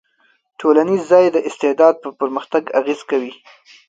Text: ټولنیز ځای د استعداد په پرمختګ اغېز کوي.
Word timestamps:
ټولنیز 0.59 1.01
ځای 1.11 1.25
د 1.31 1.37
استعداد 1.49 1.95
په 2.03 2.09
پرمختګ 2.19 2.63
اغېز 2.79 2.99
کوي. 3.09 3.33